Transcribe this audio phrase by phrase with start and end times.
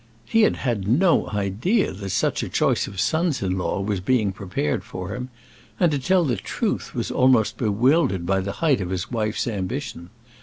[0.25, 4.31] He had had no idea that such a choice of sons in law was being
[4.31, 5.29] prepared for him;
[5.79, 10.09] and, to tell the truth, was almost bewildered by the height of his wife's ambition.